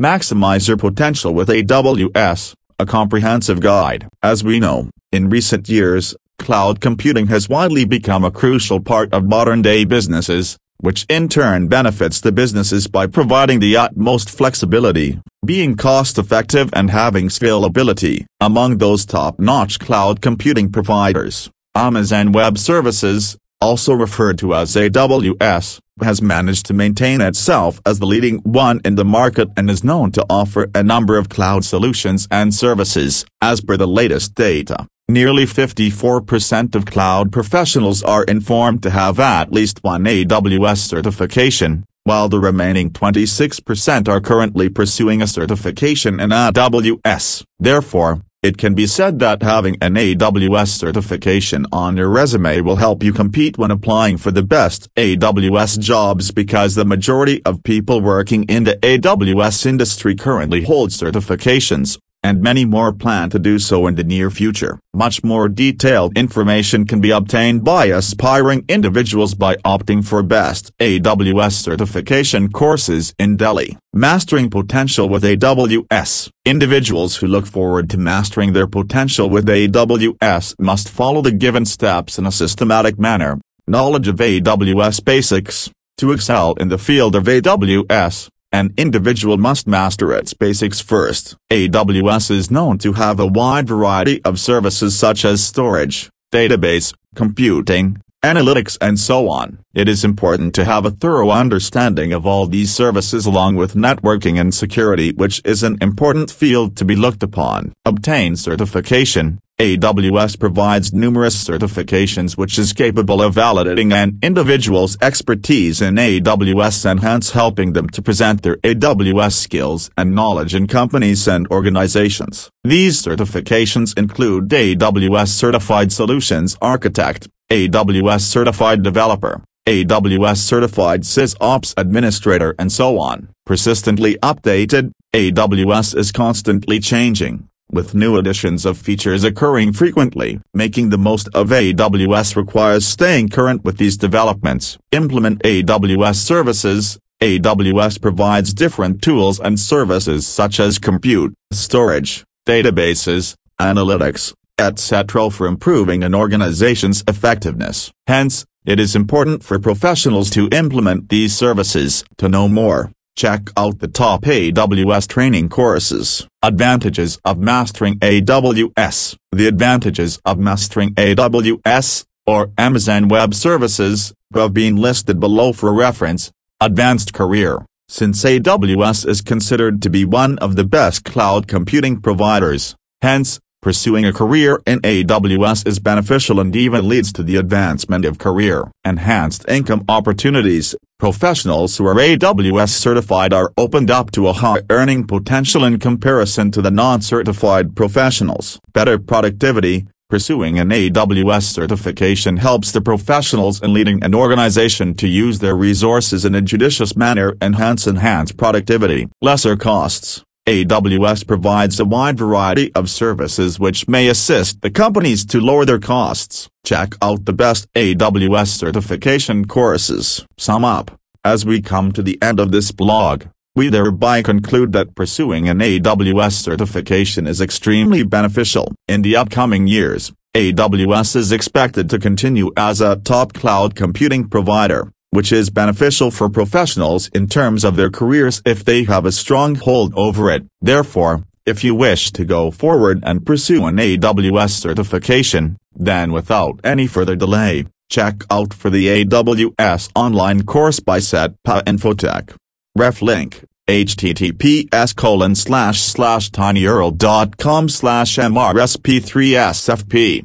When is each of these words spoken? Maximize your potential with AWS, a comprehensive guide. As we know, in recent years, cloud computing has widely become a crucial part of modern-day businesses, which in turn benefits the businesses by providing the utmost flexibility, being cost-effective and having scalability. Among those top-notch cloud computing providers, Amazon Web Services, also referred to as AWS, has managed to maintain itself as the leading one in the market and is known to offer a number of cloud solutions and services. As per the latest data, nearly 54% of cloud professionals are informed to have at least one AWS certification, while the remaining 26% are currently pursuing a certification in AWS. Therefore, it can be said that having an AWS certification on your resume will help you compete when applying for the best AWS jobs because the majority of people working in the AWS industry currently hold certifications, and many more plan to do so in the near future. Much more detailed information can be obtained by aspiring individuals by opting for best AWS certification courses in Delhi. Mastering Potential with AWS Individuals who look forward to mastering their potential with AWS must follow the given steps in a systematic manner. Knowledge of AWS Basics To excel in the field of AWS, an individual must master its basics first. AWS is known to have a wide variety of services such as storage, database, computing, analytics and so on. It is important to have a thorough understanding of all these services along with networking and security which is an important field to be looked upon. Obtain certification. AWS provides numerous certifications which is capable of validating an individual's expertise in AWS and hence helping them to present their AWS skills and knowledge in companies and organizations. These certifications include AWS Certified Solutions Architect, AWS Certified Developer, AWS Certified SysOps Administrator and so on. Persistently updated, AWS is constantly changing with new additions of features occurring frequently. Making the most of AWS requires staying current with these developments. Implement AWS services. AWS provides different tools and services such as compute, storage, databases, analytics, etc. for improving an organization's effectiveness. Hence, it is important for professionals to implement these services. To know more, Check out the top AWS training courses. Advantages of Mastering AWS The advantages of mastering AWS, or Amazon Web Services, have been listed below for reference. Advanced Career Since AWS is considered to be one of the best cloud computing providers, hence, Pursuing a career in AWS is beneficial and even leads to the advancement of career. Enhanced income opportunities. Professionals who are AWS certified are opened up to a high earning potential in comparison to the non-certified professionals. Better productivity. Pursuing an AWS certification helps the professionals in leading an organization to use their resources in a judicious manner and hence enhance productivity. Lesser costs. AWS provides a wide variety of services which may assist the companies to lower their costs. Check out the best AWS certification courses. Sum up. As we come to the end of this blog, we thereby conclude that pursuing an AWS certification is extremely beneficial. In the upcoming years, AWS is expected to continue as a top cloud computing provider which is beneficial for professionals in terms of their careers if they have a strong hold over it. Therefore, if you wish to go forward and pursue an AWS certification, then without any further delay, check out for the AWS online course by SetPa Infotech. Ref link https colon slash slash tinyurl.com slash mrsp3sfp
Maximize 0.00 0.66
your 0.66 0.78
potential 0.78 1.34
with 1.34 1.50
AWS, 1.50 2.54
a 2.78 2.86
comprehensive 2.86 3.60
guide. 3.60 4.08
As 4.22 4.42
we 4.42 4.58
know, 4.58 4.88
in 5.12 5.28
recent 5.28 5.68
years, 5.68 6.16
cloud 6.38 6.80
computing 6.80 7.26
has 7.26 7.50
widely 7.50 7.84
become 7.84 8.24
a 8.24 8.30
crucial 8.30 8.80
part 8.80 9.12
of 9.12 9.28
modern-day 9.28 9.84
businesses, 9.84 10.56
which 10.78 11.04
in 11.10 11.28
turn 11.28 11.68
benefits 11.68 12.18
the 12.18 12.32
businesses 12.32 12.86
by 12.86 13.06
providing 13.06 13.60
the 13.60 13.76
utmost 13.76 14.30
flexibility, 14.30 15.20
being 15.44 15.76
cost-effective 15.76 16.70
and 16.72 16.90
having 16.90 17.28
scalability. 17.28 18.24
Among 18.40 18.78
those 18.78 19.04
top-notch 19.04 19.78
cloud 19.80 20.22
computing 20.22 20.72
providers, 20.72 21.50
Amazon 21.74 22.32
Web 22.32 22.56
Services, 22.56 23.36
also 23.60 23.92
referred 23.92 24.38
to 24.38 24.54
as 24.54 24.74
AWS, 24.74 25.80
has 26.02 26.22
managed 26.22 26.66
to 26.66 26.74
maintain 26.74 27.20
itself 27.20 27.80
as 27.84 27.98
the 27.98 28.06
leading 28.06 28.38
one 28.38 28.80
in 28.84 28.94
the 28.94 29.04
market 29.04 29.48
and 29.56 29.68
is 29.68 29.84
known 29.84 30.10
to 30.12 30.24
offer 30.30 30.68
a 30.74 30.82
number 30.82 31.18
of 31.18 31.28
cloud 31.28 31.64
solutions 31.64 32.26
and 32.30 32.54
services. 32.54 33.26
As 33.42 33.60
per 33.60 33.76
the 33.76 33.86
latest 33.86 34.34
data, 34.34 34.86
nearly 35.08 35.44
54% 35.44 36.74
of 36.74 36.86
cloud 36.86 37.32
professionals 37.32 38.02
are 38.02 38.24
informed 38.24 38.82
to 38.82 38.90
have 38.90 39.20
at 39.20 39.52
least 39.52 39.82
one 39.82 40.04
AWS 40.04 40.78
certification, 40.78 41.84
while 42.04 42.30
the 42.30 42.40
remaining 42.40 42.90
26% 42.90 44.08
are 44.08 44.20
currently 44.20 44.70
pursuing 44.70 45.20
a 45.20 45.26
certification 45.26 46.18
in 46.18 46.30
AWS. 46.30 47.44
Therefore, 47.58 48.22
it 48.42 48.56
can 48.56 48.74
be 48.74 48.86
said 48.86 49.18
that 49.18 49.42
having 49.42 49.76
an 49.82 49.94
AWS 49.94 50.68
certification 50.68 51.66
on 51.72 51.98
your 51.98 52.08
resume 52.08 52.62
will 52.62 52.76
help 52.76 53.02
you 53.02 53.12
compete 53.12 53.58
when 53.58 53.70
applying 53.70 54.16
for 54.16 54.30
the 54.30 54.42
best 54.42 54.88
AWS 54.94 55.78
jobs 55.78 56.30
because 56.30 56.74
the 56.74 56.86
majority 56.86 57.42
of 57.44 57.62
people 57.62 58.00
working 58.00 58.44
in 58.44 58.64
the 58.64 58.76
AWS 58.76 59.66
industry 59.66 60.14
currently 60.14 60.62
hold 60.62 60.88
certifications, 60.88 61.98
and 62.22 62.42
many 62.42 62.64
more 62.64 62.92
plan 62.92 63.30
to 63.30 63.38
do 63.38 63.58
so 63.58 63.86
in 63.86 63.94
the 63.94 64.04
near 64.04 64.30
future. 64.30 64.78
Much 64.92 65.24
more 65.24 65.48
detailed 65.48 66.16
information 66.16 66.86
can 66.86 67.00
be 67.00 67.10
obtained 67.10 67.64
by 67.64 67.86
aspiring 67.86 68.64
individuals 68.68 69.34
by 69.34 69.56
opting 69.56 70.04
for 70.04 70.22
best 70.22 70.70
AWS 70.78 71.52
certification 71.52 72.50
courses 72.50 73.14
in 73.18 73.36
Delhi. 73.36 73.76
Mastering 73.92 74.50
Potential 74.50 75.08
with 75.08 75.22
AWS 75.24 76.30
Individuals 76.44 77.16
who 77.16 77.26
look 77.26 77.46
forward 77.46 77.88
to 77.90 77.98
mastering 77.98 78.52
their 78.52 78.66
potential 78.66 79.28
with 79.28 79.46
AWS 79.46 80.54
must 80.58 80.88
follow 80.88 81.22
the 81.22 81.32
given 81.32 81.64
steps 81.64 82.18
in 82.18 82.26
a 82.26 82.32
systematic 82.32 82.98
manner. 82.98 83.40
Knowledge 83.66 84.08
of 84.08 84.16
AWS 84.16 85.04
Basics 85.04 85.70
To 85.98 86.12
excel 86.12 86.54
in 86.54 86.68
the 86.68 86.78
field 86.78 87.14
of 87.14 87.24
AWS, 87.24 88.28
an 88.52 88.74
individual 88.76 89.36
must 89.36 89.66
master 89.66 90.12
its 90.12 90.34
basics 90.34 90.80
first. 90.80 91.36
AWS 91.50 92.30
is 92.30 92.50
known 92.50 92.78
to 92.78 92.94
have 92.94 93.20
a 93.20 93.26
wide 93.26 93.68
variety 93.68 94.22
of 94.24 94.40
services 94.40 94.98
such 94.98 95.24
as 95.24 95.44
storage, 95.44 96.10
database, 96.32 96.92
computing, 97.14 98.02
analytics 98.22 98.76
and 98.80 98.98
so 98.98 99.28
on. 99.28 99.58
It 99.74 99.88
is 99.88 100.04
important 100.04 100.54
to 100.54 100.64
have 100.64 100.84
a 100.84 100.90
thorough 100.90 101.30
understanding 101.30 102.12
of 102.12 102.26
all 102.26 102.46
these 102.46 102.74
services 102.74 103.26
along 103.26 103.56
with 103.56 103.74
networking 103.74 104.38
and 104.38 104.54
security 104.54 105.12
which 105.12 105.40
is 105.44 105.62
an 105.62 105.78
important 105.80 106.30
field 106.30 106.76
to 106.76 106.84
be 106.84 106.96
looked 106.96 107.22
upon. 107.22 107.72
Obtain 107.84 108.36
certification. 108.36 109.40
AWS 109.58 110.40
provides 110.40 110.94
numerous 110.94 111.44
certifications 111.44 112.34
which 112.34 112.58
is 112.58 112.72
capable 112.72 113.20
of 113.20 113.34
validating 113.34 113.92
an 113.92 114.18
individual's 114.22 114.96
expertise 115.02 115.82
in 115.82 115.96
AWS 115.96 116.90
and 116.90 117.00
hence 117.00 117.32
helping 117.32 117.74
them 117.74 117.86
to 117.90 118.00
present 118.00 118.42
their 118.42 118.56
AWS 118.56 119.32
skills 119.32 119.90
and 119.98 120.14
knowledge 120.14 120.54
in 120.54 120.66
companies 120.66 121.28
and 121.28 121.46
organizations. 121.48 122.48
These 122.64 123.02
certifications 123.02 123.96
include 123.98 124.48
AWS 124.48 125.28
Certified 125.28 125.92
Solutions 125.92 126.56
Architect, 126.62 127.28
AWS 127.50 128.20
Certified 128.20 128.84
Developer, 128.84 129.42
AWS 129.66 130.36
Certified 130.36 131.02
SysOps 131.02 131.74
Administrator 131.76 132.54
and 132.60 132.70
so 132.70 133.00
on. 133.00 133.28
Persistently 133.44 134.14
updated, 134.22 134.92
AWS 135.12 135.96
is 135.96 136.12
constantly 136.12 136.78
changing 136.78 137.48
with 137.72 137.92
new 137.92 138.16
additions 138.16 138.64
of 138.64 138.78
features 138.78 139.24
occurring 139.24 139.72
frequently. 139.72 140.40
Making 140.54 140.90
the 140.90 140.98
most 140.98 141.28
of 141.34 141.48
AWS 141.48 142.36
requires 142.36 142.86
staying 142.86 143.30
current 143.30 143.64
with 143.64 143.78
these 143.78 143.96
developments. 143.96 144.78
Implement 144.92 145.42
AWS 145.42 146.16
services. 146.16 147.00
AWS 147.20 148.00
provides 148.00 148.54
different 148.54 149.02
tools 149.02 149.40
and 149.40 149.58
services 149.58 150.26
such 150.26 150.60
as 150.60 150.78
compute, 150.78 151.34
storage, 151.50 152.24
databases, 152.46 153.34
analytics, 153.60 154.32
etc. 154.60 155.30
for 155.30 155.46
improving 155.46 156.04
an 156.04 156.14
organization's 156.14 157.02
effectiveness. 157.08 157.90
Hence, 158.06 158.44
it 158.64 158.78
is 158.78 158.94
important 158.94 159.42
for 159.42 159.58
professionals 159.58 160.30
to 160.30 160.48
implement 160.52 161.08
these 161.08 161.34
services. 161.34 162.04
To 162.18 162.28
know 162.28 162.46
more, 162.46 162.92
Check 163.16 163.50
out 163.54 163.80
the 163.80 163.88
top 163.88 164.22
AWS 164.22 165.06
training 165.06 165.50
courses. 165.50 166.26
Advantages 166.42 167.18
of 167.22 167.38
Mastering 167.38 167.98
AWS 167.98 169.16
The 169.32 169.46
advantages 169.46 170.18
of 170.24 170.38
mastering 170.38 170.94
AWS, 170.94 172.06
or 172.26 172.50
Amazon 172.56 173.08
Web 173.08 173.34
Services, 173.34 174.14
have 174.32 174.54
been 174.54 174.76
listed 174.76 175.20
below 175.20 175.52
for 175.52 175.74
reference. 175.74 176.32
Advanced 176.60 177.12
Career 177.12 177.66
Since 177.88 178.24
AWS 178.24 179.06
is 179.06 179.20
considered 179.20 179.82
to 179.82 179.90
be 179.90 180.06
one 180.06 180.38
of 180.38 180.56
the 180.56 180.64
best 180.64 181.04
cloud 181.04 181.46
computing 181.46 182.00
providers, 182.00 182.74
hence, 183.02 183.38
Pursuing 183.62 184.06
a 184.06 184.12
career 184.12 184.58
in 184.66 184.80
AWS 184.80 185.66
is 185.66 185.80
beneficial 185.80 186.40
and 186.40 186.56
even 186.56 186.88
leads 186.88 187.12
to 187.12 187.22
the 187.22 187.36
advancement 187.36 188.06
of 188.06 188.16
career. 188.16 188.70
Enhanced 188.86 189.46
income 189.50 189.84
opportunities. 189.86 190.74
Professionals 190.98 191.76
who 191.76 191.86
are 191.86 191.94
AWS 191.94 192.70
certified 192.70 193.34
are 193.34 193.52
opened 193.58 193.90
up 193.90 194.12
to 194.12 194.28
a 194.28 194.32
high 194.32 194.62
earning 194.70 195.06
potential 195.06 195.62
in 195.62 195.78
comparison 195.78 196.50
to 196.52 196.62
the 196.62 196.70
non-certified 196.70 197.76
professionals. 197.76 198.58
Better 198.72 198.98
productivity. 198.98 199.86
Pursuing 200.08 200.58
an 200.58 200.70
AWS 200.70 201.42
certification 201.42 202.38
helps 202.38 202.72
the 202.72 202.80
professionals 202.80 203.62
in 203.62 203.74
leading 203.74 204.02
an 204.02 204.14
organization 204.14 204.94
to 204.94 205.06
use 205.06 205.40
their 205.40 205.54
resources 205.54 206.24
in 206.24 206.34
a 206.34 206.40
judicious 206.40 206.96
manner 206.96 207.36
and 207.42 207.56
hence 207.56 207.86
enhance 207.86 208.32
productivity. 208.32 209.06
Lesser 209.20 209.54
costs. 209.54 210.24
AWS 210.50 211.28
provides 211.28 211.78
a 211.78 211.84
wide 211.84 212.18
variety 212.18 212.74
of 212.74 212.90
services 212.90 213.60
which 213.60 213.86
may 213.86 214.08
assist 214.08 214.62
the 214.62 214.70
companies 214.70 215.24
to 215.26 215.40
lower 215.40 215.64
their 215.64 215.78
costs. 215.78 216.48
Check 216.64 216.94
out 217.00 217.24
the 217.24 217.32
best 217.32 217.72
AWS 217.74 218.48
certification 218.48 219.44
courses. 219.44 220.26
Sum 220.38 220.64
up. 220.64 220.90
As 221.24 221.46
we 221.46 221.62
come 221.62 221.92
to 221.92 222.02
the 222.02 222.20
end 222.20 222.40
of 222.40 222.50
this 222.50 222.72
blog, 222.72 223.26
we 223.54 223.68
thereby 223.68 224.22
conclude 224.22 224.72
that 224.72 224.96
pursuing 224.96 225.48
an 225.48 225.60
AWS 225.60 226.32
certification 226.32 227.28
is 227.28 227.40
extremely 227.40 228.02
beneficial. 228.02 228.74
In 228.88 229.02
the 229.02 229.14
upcoming 229.14 229.68
years, 229.68 230.12
AWS 230.34 231.14
is 231.14 231.30
expected 231.30 231.88
to 231.90 232.00
continue 232.00 232.50
as 232.56 232.80
a 232.80 232.96
top 232.96 233.34
cloud 233.34 233.76
computing 233.76 234.28
provider 234.28 234.90
which 235.10 235.32
is 235.32 235.50
beneficial 235.50 236.10
for 236.10 236.28
professionals 236.28 237.08
in 237.08 237.26
terms 237.26 237.64
of 237.64 237.76
their 237.76 237.90
careers 237.90 238.42
if 238.44 238.64
they 238.64 238.84
have 238.84 239.04
a 239.04 239.12
strong 239.12 239.54
hold 239.54 239.92
over 239.96 240.30
it. 240.30 240.44
Therefore, 240.60 241.24
if 241.46 241.64
you 241.64 241.74
wish 241.74 242.12
to 242.12 242.24
go 242.24 242.50
forward 242.50 243.00
and 243.02 243.26
pursue 243.26 243.66
an 243.66 243.76
AWS 243.76 244.50
certification, 244.50 245.56
then 245.74 246.12
without 246.12 246.60
any 246.62 246.86
further 246.86 247.16
delay, 247.16 247.64
check 247.88 248.22
out 248.30 248.54
for 248.54 248.70
the 248.70 249.04
AWS 249.04 249.90
online 249.94 250.44
course 250.44 250.80
by 250.80 250.98
SetPa 250.98 251.64
Infotech. 251.64 252.36
Ref 252.76 253.02
link 253.02 253.44
https 253.70 254.96
colon 254.96 255.34
slash 255.34 255.80
slash 255.80 256.30
tinyurl.com 256.30 257.68
slash 257.68 258.16
mrsp3sfp 258.16 260.18